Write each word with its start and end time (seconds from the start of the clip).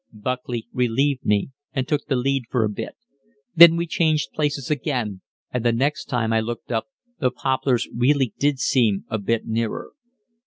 Buckley 0.13 0.67
relieved 0.73 1.25
me, 1.27 1.51
and 1.73 1.87
took 1.87 2.07
the 2.07 2.15
lead 2.15 2.45
for 2.49 2.63
a 2.63 2.69
bit. 2.69 2.95
Then 3.55 3.75
we 3.75 3.85
changed 3.85 4.31
places 4.33 4.71
again, 4.71 5.21
and 5.51 5.63
the 5.63 5.71
next 5.71 6.05
time 6.05 6.33
I 6.33 6.39
looked 6.39 6.71
up 6.71 6.87
the 7.19 7.29
poplars 7.29 7.87
really 7.93 8.33
did 8.39 8.57
seem 8.59 9.05
a 9.09 9.19
bit 9.19 9.45
nearer. 9.45 9.91